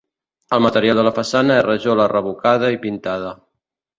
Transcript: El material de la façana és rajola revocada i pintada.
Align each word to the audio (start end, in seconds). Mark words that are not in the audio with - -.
El 0.55 0.61
material 0.65 0.97
de 0.99 1.03
la 1.07 1.11
façana 1.17 1.59
és 1.61 1.67
rajola 1.67 2.09
revocada 2.15 2.75
i 2.79 2.83
pintada. 2.87 3.37